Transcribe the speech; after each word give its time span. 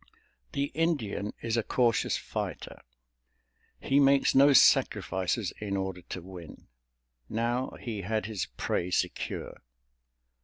The 0.53 0.71
Indian 0.73 1.31
is 1.43 1.57
a 1.57 1.61
cautious 1.61 2.17
fighter—he 2.17 3.99
makes 3.99 4.33
no 4.33 4.51
sacrifices 4.51 5.53
in 5.59 5.77
order 5.77 6.01
to 6.09 6.23
win. 6.23 6.65
Now 7.29 7.75
he 7.79 8.01
had 8.01 8.25
his 8.25 8.47
prey 8.57 8.89
secure. 8.89 9.61